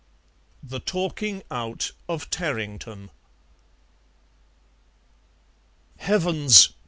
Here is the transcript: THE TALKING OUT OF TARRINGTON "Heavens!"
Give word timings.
THE 0.63 0.79
TALKING 0.79 1.43
OUT 1.51 1.91
OF 2.09 2.31
TARRINGTON 2.31 3.11
"Heavens!" 5.97 6.69